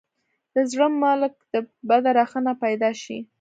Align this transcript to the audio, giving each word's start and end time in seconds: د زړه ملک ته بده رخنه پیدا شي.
د 0.55 0.57
زړه 0.71 0.87
ملک 1.03 1.35
ته 1.51 1.59
بده 1.89 2.11
رخنه 2.19 2.53
پیدا 2.63 2.89
شي. 3.01 3.17